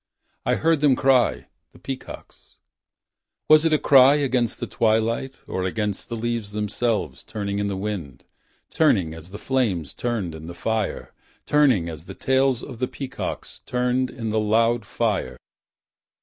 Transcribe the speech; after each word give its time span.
I 0.47 0.55
heard 0.55 0.79
them 0.79 0.95
cry— 0.95 1.45
the 1.73 1.77
peacocks. 1.77 2.57
Was 3.47 3.65
it 3.65 3.71
a 3.73 3.77
cry 3.77 4.15
against 4.15 4.59
the 4.59 4.65
twilight 4.65 5.37
Or 5.45 5.63
against 5.63 6.09
the 6.09 6.15
leaves 6.15 6.53
themselves 6.53 7.23
Turning 7.23 7.59
in 7.59 7.67
the 7.67 7.77
wind. 7.77 8.23
Turning 8.71 9.13
as 9.13 9.29
the 9.29 9.37
flames 9.37 9.93
Turned 9.93 10.33
in 10.33 10.47
the 10.47 10.55
fire. 10.55 11.13
Turning 11.45 11.87
as 11.87 12.05
the 12.05 12.15
tails 12.15 12.63
of 12.63 12.79
the 12.79 12.87
peacocks 12.87 13.61
Turned 13.67 14.09
in 14.09 14.31
the 14.31 14.39
loud 14.39 14.87
fire. 14.87 15.37